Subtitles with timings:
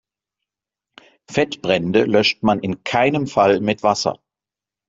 [1.29, 4.19] Fettbrände löscht man in keinem Fall mit Wasser.